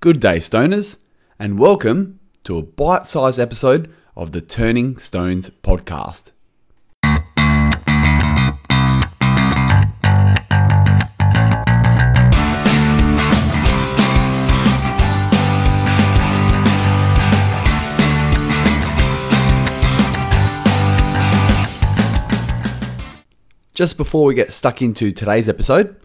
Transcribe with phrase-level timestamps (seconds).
[0.00, 0.98] Good day, stoners,
[1.40, 6.30] and welcome to a bite sized episode of the Turning Stones podcast.
[23.74, 25.96] Just before we get stuck into today's episode,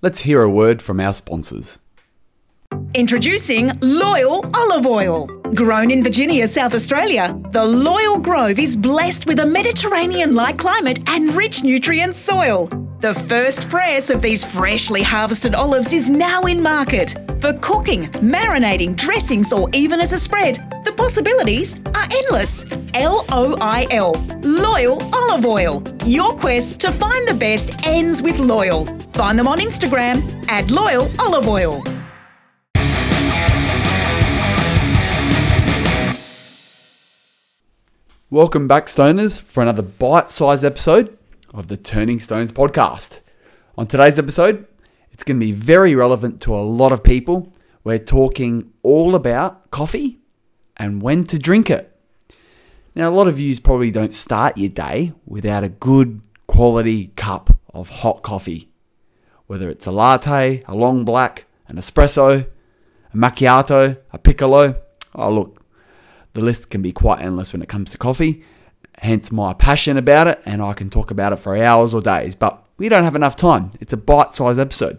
[0.00, 1.80] let's hear a word from our sponsors.
[2.94, 5.26] Introducing Loil Olive Oil.
[5.54, 10.98] Grown in Virginia, South Australia, the Loil Grove is blessed with a Mediterranean like climate
[11.10, 12.66] and rich nutrient soil.
[13.00, 17.14] The first press of these freshly harvested olives is now in market.
[17.42, 22.64] For cooking, marinating, dressings, or even as a spread, the possibilities are endless.
[22.94, 25.82] L O I L, Loil Olive Oil.
[26.06, 28.86] Your quest to find the best ends with Loil.
[29.12, 31.82] Find them on Instagram at Loil Olive Oil.
[38.30, 41.16] Welcome back, stoners, for another bite sized episode
[41.54, 43.20] of the Turning Stones podcast.
[43.78, 44.66] On today's episode,
[45.10, 47.50] it's going to be very relevant to a lot of people.
[47.84, 50.18] We're talking all about coffee
[50.76, 51.90] and when to drink it.
[52.94, 57.56] Now, a lot of you probably don't start your day without a good quality cup
[57.72, 58.68] of hot coffee,
[59.46, 62.46] whether it's a latte, a long black, an espresso,
[63.10, 64.78] a macchiato, a piccolo.
[65.14, 65.57] Oh, look,
[66.34, 68.44] the list can be quite endless when it comes to coffee,
[68.98, 72.34] hence my passion about it, and I can talk about it for hours or days,
[72.34, 73.70] but we don't have enough time.
[73.80, 74.98] It's a bite sized episode.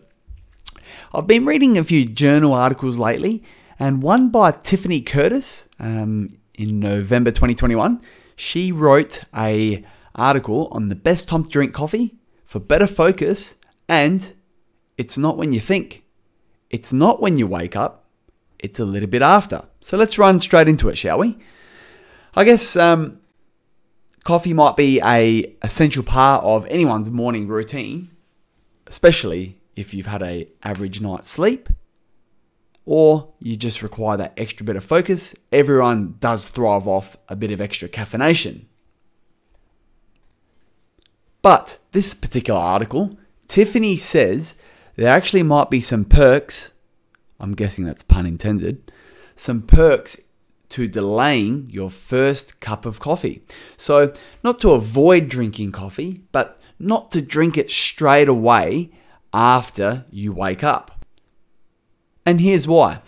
[1.14, 3.44] I've been reading a few journal articles lately,
[3.80, 8.02] and one by Tiffany Curtis um, in November 2021.
[8.36, 9.84] She wrote a
[10.16, 13.56] article on the best time to drink coffee for better focus,
[13.88, 14.34] and
[14.98, 16.04] it's not when you think.
[16.70, 18.06] It's not when you wake up,
[18.60, 19.69] it's a little bit after.
[19.82, 21.38] So let's run straight into it, shall we?
[22.36, 23.20] I guess um,
[24.24, 28.12] coffee might be a essential part of anyone's morning routine,
[28.88, 31.70] especially if you've had a average night's sleep
[32.86, 35.36] or you just require that extra bit of focus.
[35.52, 38.66] Everyone does thrive off a bit of extra caffeination.
[41.42, 43.18] But this particular article,
[43.48, 44.56] Tiffany says
[44.96, 46.74] there actually might be some perks,
[47.40, 48.89] I'm guessing that's pun intended,
[49.40, 50.20] some perks
[50.70, 53.42] to delaying your first cup of coffee.
[53.78, 54.14] So,
[54.44, 58.92] not to avoid drinking coffee, but not to drink it straight away
[59.34, 61.04] after you wake up.
[62.26, 63.02] And here's why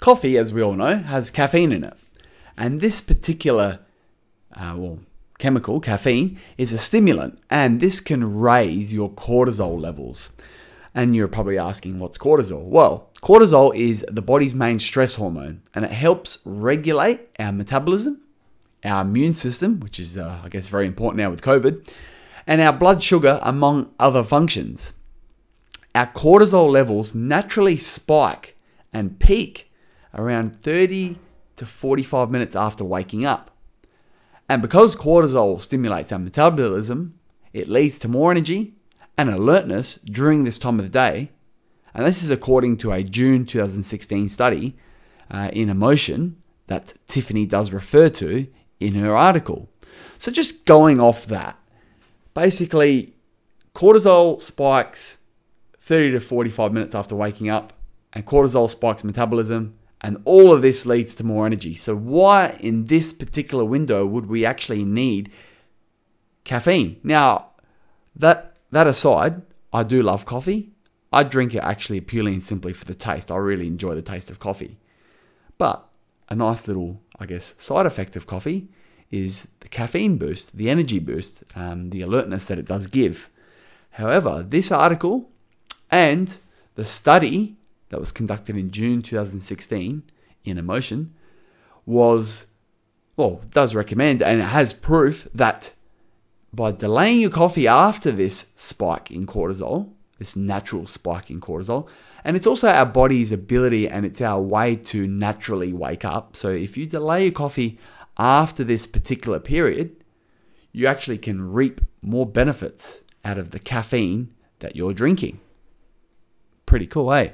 [0.00, 1.94] coffee, as we all know, has caffeine in it.
[2.56, 3.80] And this particular,
[4.54, 4.98] uh, well,
[5.38, 10.32] chemical, caffeine, is a stimulant, and this can raise your cortisol levels.
[10.96, 12.62] And you're probably asking, what's cortisol?
[12.62, 18.22] Well, cortisol is the body's main stress hormone, and it helps regulate our metabolism,
[18.82, 21.86] our immune system, which is, uh, I guess, very important now with COVID,
[22.46, 24.94] and our blood sugar, among other functions.
[25.94, 28.56] Our cortisol levels naturally spike
[28.90, 29.70] and peak
[30.14, 31.18] around 30
[31.56, 33.50] to 45 minutes after waking up.
[34.48, 37.18] And because cortisol stimulates our metabolism,
[37.52, 38.75] it leads to more energy
[39.18, 41.30] and alertness during this time of the day.
[41.94, 44.76] And this is according to a June 2016 study
[45.30, 48.46] uh, in Emotion that Tiffany does refer to
[48.80, 49.68] in her article.
[50.18, 51.58] So, just going off that,
[52.34, 53.14] basically,
[53.74, 55.18] cortisol spikes
[55.80, 57.72] 30 to 45 minutes after waking up,
[58.12, 61.74] and cortisol spikes metabolism, and all of this leads to more energy.
[61.74, 65.30] So, why in this particular window would we actually need
[66.44, 67.00] caffeine?
[67.02, 67.50] Now,
[68.14, 70.72] that that aside, I do love coffee.
[71.12, 73.30] I drink it actually purely and simply for the taste.
[73.30, 74.78] I really enjoy the taste of coffee.
[75.58, 75.86] But
[76.28, 78.68] a nice little, I guess, side effect of coffee
[79.10, 83.30] is the caffeine boost, the energy boost, um, the alertness that it does give.
[83.90, 85.30] However, this article
[85.90, 86.36] and
[86.74, 87.56] the study
[87.88, 90.02] that was conducted in June 2016
[90.44, 91.14] in Emotion
[91.84, 92.48] was,
[93.16, 95.70] well, does recommend and it has proof that
[96.56, 101.88] by delaying your coffee after this spike in cortisol, this natural spike in cortisol,
[102.24, 106.34] and it's also our body's ability and it's our way to naturally wake up.
[106.34, 107.78] So if you delay your coffee
[108.18, 110.02] after this particular period,
[110.72, 115.40] you actually can reap more benefits out of the caffeine that you're drinking.
[116.64, 117.30] Pretty cool, eh?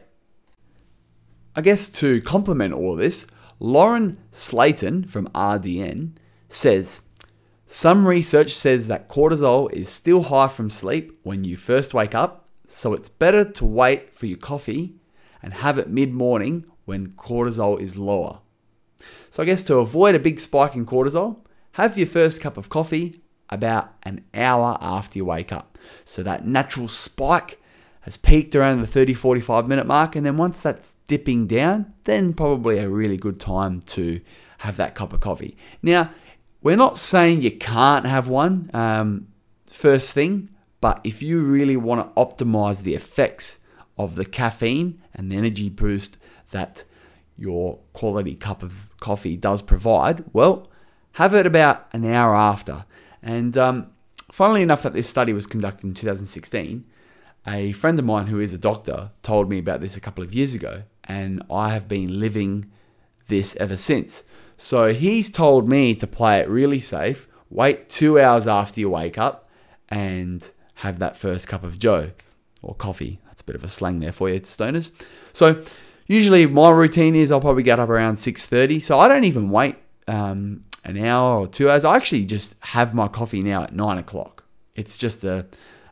[1.54, 3.26] I guess to complement all of this,
[3.60, 6.12] Lauren Slayton from RDN
[6.48, 7.02] says
[7.67, 12.49] some research says that cortisol is still high from sleep when you first wake up,
[12.67, 14.94] so it's better to wait for your coffee
[15.43, 18.38] and have it mid morning when cortisol is lower.
[19.31, 21.38] So, I guess to avoid a big spike in cortisol,
[21.73, 25.79] have your first cup of coffee about an hour after you wake up.
[26.05, 27.61] So, that natural spike
[28.03, 32.35] has peaked around the 30 45 minute mark, and then once that's dipping down, then
[32.35, 34.20] probably a really good time to
[34.59, 35.56] have that cup of coffee.
[35.82, 36.11] Now,
[36.62, 39.29] we're not saying you can't have one um,
[39.67, 40.49] first thing,
[40.81, 43.61] but if you really want to optimize the effects
[43.99, 46.19] of the caffeine and the energy boost
[46.50, 46.85] that
[47.37, 50.69] your quality cup of coffee does provide, well,
[51.12, 52.85] have it about an hour after.
[53.23, 53.91] And um,
[54.31, 56.85] funnily enough, that this study was conducted in 2016,
[57.47, 60.35] a friend of mine who is a doctor told me about this a couple of
[60.35, 62.70] years ago, and I have been living
[63.26, 64.25] this ever since.
[64.56, 69.19] So he's told me to play it really safe, wait two hours after you wake
[69.19, 69.49] up,
[69.88, 72.12] and have that first cup of Joe
[72.62, 73.20] or coffee.
[73.26, 74.90] That's a bit of a slang there for you, stoners.
[75.32, 75.62] So
[76.06, 78.82] usually my routine is I'll probably get up around 6:30.
[78.82, 79.76] So I don't even wait
[80.08, 81.84] um, an hour or two hours.
[81.84, 84.44] I actually just have my coffee now at nine o'clock.
[84.75, 85.46] It's just a,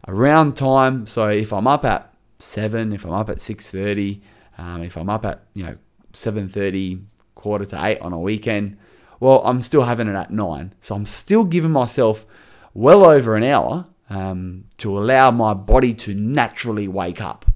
[0.05, 1.07] a round time.
[1.07, 4.21] So if I'm up at seven, if I'm up at 6:30,
[4.59, 5.77] um, if I'm up at you know
[6.12, 7.03] 7:30,
[7.41, 8.77] quarter to eight on a weekend,
[9.19, 10.75] well, I'm still having it at nine.
[10.81, 12.25] So I'm still giving myself
[12.73, 17.47] well over an hour um, to allow my body to naturally wake up.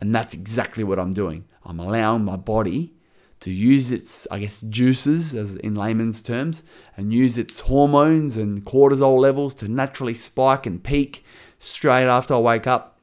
[0.00, 1.44] And that's exactly what I'm doing.
[1.64, 2.94] I'm allowing my body
[3.40, 6.62] to use its, I guess, juices, as in layman's terms,
[6.96, 11.24] and use its hormones and cortisol levels to naturally spike and peak
[11.58, 12.98] straight after I wake up,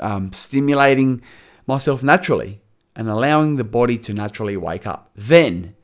[0.00, 1.22] um, stimulating
[1.66, 2.61] myself naturally
[2.94, 5.10] and allowing the body to naturally wake up.
[5.14, 5.74] Then,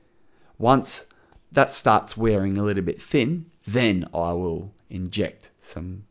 [0.59, 1.07] once
[1.51, 6.05] that starts wearing a little bit thin, then I will inject some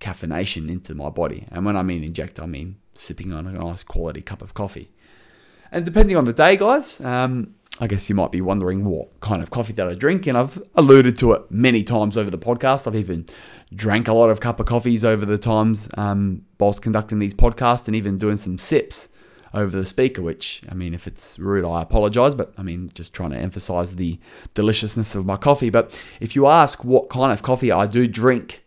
[0.00, 1.46] caffeination into my body.
[1.50, 4.90] And when I mean inject, I mean sipping on a nice quality cup of coffee.
[5.72, 9.42] And depending on the day, guys, um, I guess you might be wondering what kind
[9.42, 12.86] of coffee that I drink, and I've alluded to it many times over the podcast.
[12.86, 13.26] I've even
[13.74, 17.88] drank a lot of cup of coffees over the times um, whilst conducting these podcasts,
[17.88, 19.08] and even doing some sips
[19.54, 23.14] over the speaker, which, I mean, if it's rude, I apologize, but I mean, just
[23.14, 24.18] trying to emphasize the
[24.54, 25.70] deliciousness of my coffee.
[25.70, 28.64] But if you ask what kind of coffee I do drink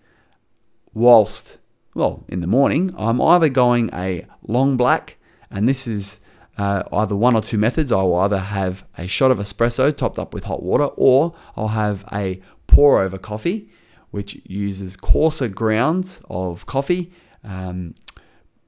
[0.94, 1.58] whilst,
[1.94, 5.18] well, in the morning, I'm either going a long black,
[5.52, 6.22] and this is
[6.58, 7.92] uh, either one or two methods.
[7.92, 11.70] I will either have a shot of espresso topped up with hot water, or I'll
[11.70, 13.70] have a pour over coffee,
[14.12, 17.12] which uses coarser grounds of coffee.
[17.44, 17.94] Um,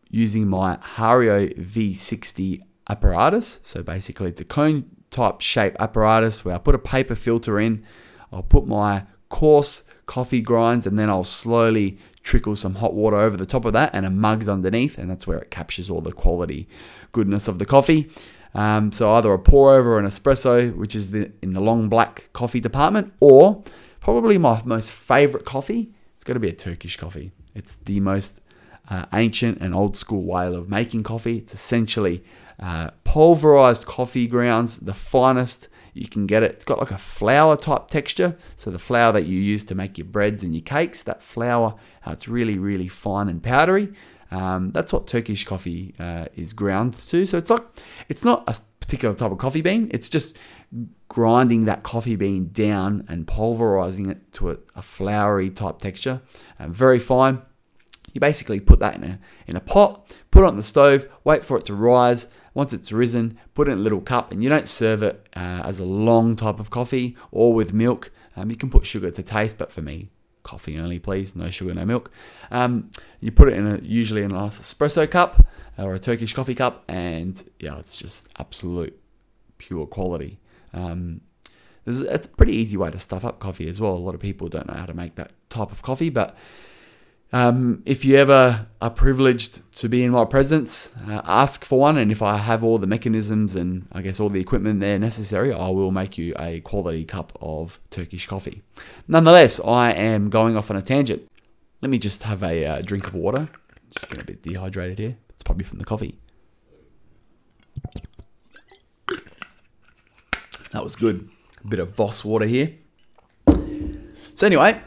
[0.10, 3.60] using my Hario V60 apparatus.
[3.64, 7.86] So basically, it's a cone type shape apparatus where I put a paper filter in,
[8.32, 13.38] I'll put my coarse coffee grinds, and then I'll slowly trickle some hot water over
[13.38, 16.12] the top of that, and a mug's underneath, and that's where it captures all the
[16.12, 16.68] quality
[17.12, 18.10] goodness of the coffee.
[18.56, 21.90] Um, so either a pour over or an espresso, which is the, in the long
[21.90, 23.64] black coffee department, or
[24.00, 25.94] probably my most favorite coffee.
[26.16, 27.32] It's got to be a Turkish coffee.
[27.56, 28.42] It's the most
[28.90, 31.38] uh, ancient and old school way of making coffee.
[31.38, 32.24] It's essentially
[32.60, 36.52] uh, pulverized coffee grounds, the finest you can get it.
[36.52, 38.38] It's got like a flour type texture.
[38.56, 41.76] So the flour that you use to make your breads and your cakes, that flour,
[42.02, 43.94] how it's really, really fine and powdery.
[44.32, 47.26] Um, that's what Turkish coffee uh, is ground to.
[47.26, 47.64] So it's like
[48.08, 49.90] it's not a particular type of coffee bean.
[49.92, 50.38] It's just
[51.08, 56.22] grinding that coffee bean down and pulverizing it to a, a floury type texture.
[56.60, 57.42] Uh, very fine.
[58.14, 61.44] You basically put that in a, in a pot, put it on the stove, wait
[61.44, 62.28] for it to rise.
[62.54, 65.62] Once it's risen, put it in a little cup, and you don't serve it uh,
[65.64, 68.12] as a long type of coffee or with milk.
[68.36, 70.10] Um, you can put sugar to taste, but for me,
[70.44, 71.36] coffee only, please.
[71.36, 72.12] No sugar, no milk.
[72.52, 72.90] Um,
[73.20, 75.46] you put it in a usually in a nice espresso cup
[75.78, 79.00] or a Turkish coffee cup, and yeah, it's just absolute
[79.58, 80.40] pure quality.
[80.74, 81.22] Um,
[81.86, 83.94] it's a pretty easy way to stuff up coffee as well.
[83.94, 86.36] A lot of people don't know how to make that type of coffee, but
[87.32, 91.98] um, if you ever are privileged to be in my presence, uh, ask for one,
[91.98, 95.54] and if I have all the mechanisms and I guess all the equipment there necessary,
[95.54, 98.64] I will make you a quality cup of Turkish coffee.
[99.08, 101.28] Nonetheless, I am going off on a tangent.
[101.82, 103.48] Let me just have a uh, drink of water.
[103.92, 105.18] Just getting a bit dehydrated here.
[105.30, 106.20] It's probably from the coffee.
[110.72, 111.30] That was good.
[111.64, 112.74] A bit of Voss water here.
[113.48, 114.82] So anyway,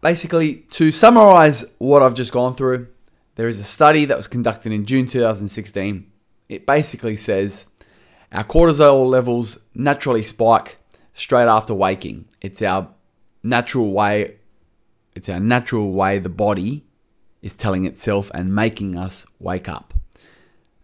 [0.00, 2.88] basically, to summarize what I've just gone through,
[3.36, 6.10] there is a study that was conducted in June 2016.
[6.48, 7.68] It basically says
[8.32, 10.76] our cortisol levels naturally spike
[11.12, 12.26] straight after waking.
[12.40, 12.88] It's our
[13.42, 14.36] natural way
[15.16, 16.84] it's our natural way the body
[17.40, 19.94] is telling itself and making us wake up.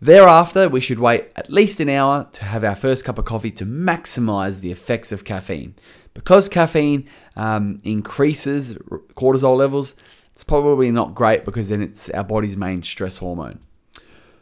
[0.00, 3.50] Thereafter, we should wait at least an hour to have our first cup of coffee
[3.52, 5.74] to maximize the effects of caffeine.
[6.14, 8.74] Because caffeine um, increases
[9.14, 9.94] cortisol levels,
[10.32, 13.60] it's probably not great because then it's our body's main stress hormone.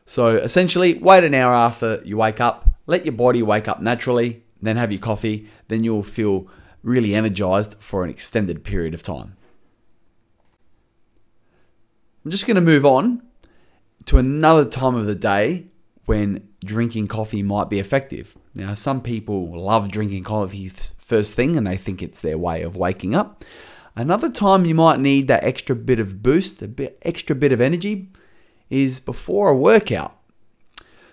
[0.06, 4.42] So essentially, wait an hour after you wake up, let your body wake up naturally,
[4.60, 6.48] then have your coffee, then you'll feel
[6.82, 9.36] really energized for an extended period of time.
[12.24, 13.22] I'm just going to move on
[14.06, 15.66] to another time of the day
[16.06, 18.36] when drinking coffee might be effective.
[18.54, 22.76] Now, some people love drinking coffee first thing and they think it's their way of
[22.76, 23.44] waking up.
[23.96, 27.60] Another time you might need that extra bit of boost, a bit extra bit of
[27.60, 28.08] energy,
[28.68, 30.16] is before a workout.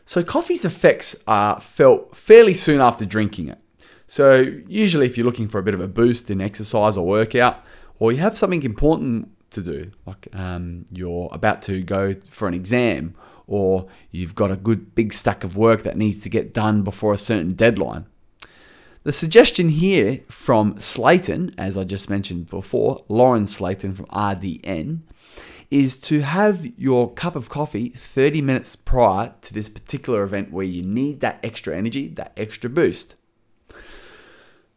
[0.06, 3.62] So, coffee's effects are felt fairly soon after drinking it.
[4.08, 7.62] So, usually, if you're looking for a bit of a boost in exercise or workout,
[8.00, 12.53] or you have something important to do, like um, you're about to go for an
[12.53, 13.15] exam,
[13.47, 17.13] or you've got a good big stack of work that needs to get done before
[17.13, 18.05] a certain deadline.
[19.03, 24.99] The suggestion here from Slayton, as I just mentioned before, Lauren Slayton from RDN,
[25.71, 30.65] is to have your cup of coffee 30 minutes prior to this particular event where
[30.65, 33.15] you need that extra energy, that extra boost.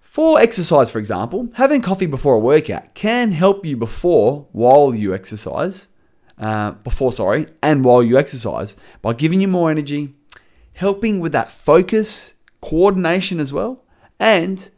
[0.00, 5.14] For exercise, for example, having coffee before a workout can help you before, while you
[5.14, 5.86] exercise,
[6.40, 10.14] uh, before, sorry, and while you exercise by giving you more energy,
[10.72, 13.84] helping with that focus, coordination as well,
[14.18, 14.70] and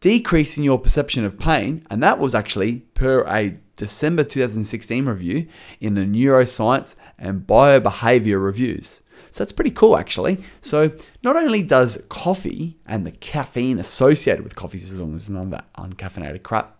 [0.00, 1.86] decreasing your perception of pain.
[1.90, 5.46] And that was actually per a December 2016 review
[5.80, 9.00] in the Neuroscience and Biobehavior Reviews.
[9.30, 10.42] So that's pretty cool, actually.
[10.60, 15.44] So not only does coffee and the caffeine associated with coffee, as long as none
[15.44, 16.78] of that uncaffeinated crap,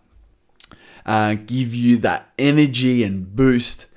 [1.05, 3.87] uh, give you that energy and boost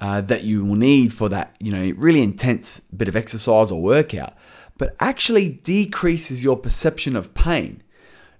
[0.00, 3.80] uh, that you will need for that, you know, really intense bit of exercise or
[3.80, 4.34] workout,
[4.78, 7.82] but actually decreases your perception of pain.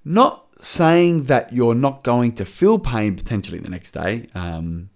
[0.04, 4.90] Not saying that you're not going to feel pain potentially the next day, um,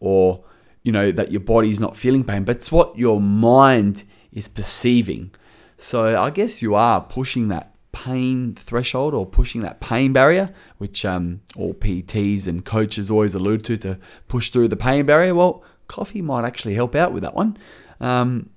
[0.00, 0.44] or
[0.82, 5.32] you know that your body's not feeling pain, but it's what your mind is perceiving.
[5.78, 11.04] So I guess you are pushing that pain threshold or pushing that pain barrier, which
[11.04, 13.98] um, all PTs and coaches always allude to to
[14.28, 15.34] push through the pain barrier.
[15.34, 17.56] Well, coffee might actually help out with that one.
[18.00, 18.50] Um,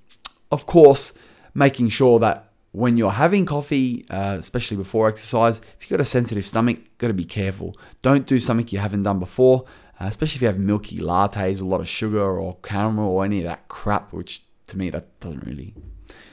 [0.50, 1.12] of course,
[1.54, 6.04] making sure that when you're having coffee, uh, especially before exercise, if you've got a
[6.04, 7.76] sensitive stomach, got to be careful.
[8.02, 9.64] Don't do something you haven't done before,
[10.00, 13.24] uh, especially if you have milky lattes with a lot of sugar or caramel or
[13.24, 15.74] any of that crap, which to me that doesn't really,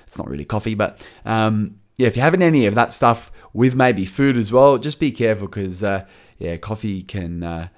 [0.06, 0.75] it's not really coffee.
[0.75, 4.77] But um, yeah, if you're having any of that stuff with maybe food as well,
[4.77, 6.06] just be careful because uh,
[6.38, 7.70] yeah, coffee can uh,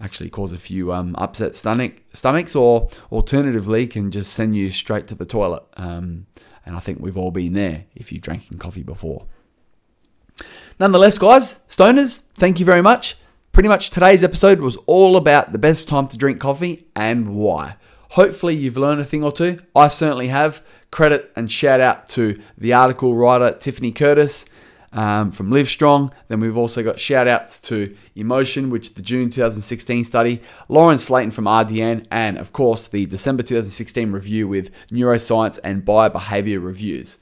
[0.00, 5.06] actually cause a few um, upset stomach stomachs, or alternatively can just send you straight
[5.08, 5.64] to the toilet.
[5.76, 6.26] Um,
[6.64, 9.26] and I think we've all been there if you've drinking coffee before.
[10.78, 13.16] Nonetheless, guys, stoners, thank you very much.
[13.52, 17.76] Pretty much today's episode was all about the best time to drink coffee and why.
[18.10, 19.58] Hopefully, you've learned a thing or two.
[19.74, 20.62] I certainly have.
[20.90, 24.46] Credit and shout out to the article writer Tiffany Curtis
[24.92, 26.10] um, from Livestrong.
[26.28, 31.30] Then we've also got shout outs to Emotion, which the June 2016 study, Lauren Slayton
[31.30, 37.18] from RDN, and of course the December 2016 review with Neuroscience and Biobehavior Reviews.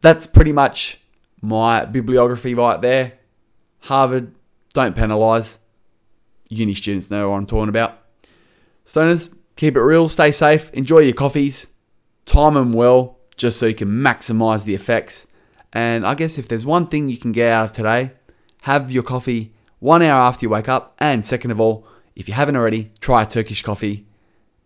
[0.00, 1.00] That's pretty much
[1.40, 3.14] my bibliography right there.
[3.80, 4.34] Harvard,
[4.74, 5.58] don't penalise.
[6.48, 7.98] Uni students know what I'm talking about.
[8.86, 11.68] Stoners, keep it real, stay safe, enjoy your coffees,
[12.24, 15.26] time them well, just so you can maximize the effects.
[15.72, 18.12] And I guess if there's one thing you can get out of today,
[18.62, 20.94] have your coffee one hour after you wake up.
[20.98, 24.06] And second of all, if you haven't already, try a Turkish coffee.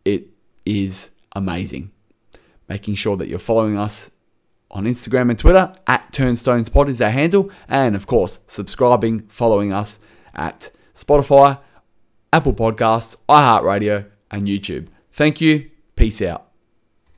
[0.05, 0.29] It
[0.65, 1.91] is amazing.
[2.69, 4.11] Making sure that you're following us
[4.71, 7.51] on Instagram and Twitter at TurnstonesPod is our handle.
[7.69, 10.01] And of course, subscribing, following us
[10.35, 11.61] at Spotify,
[12.33, 14.89] Apple Podcasts, iHeartRadio, and YouTube.
[15.13, 15.71] Thank you.
[15.95, 16.46] Peace out.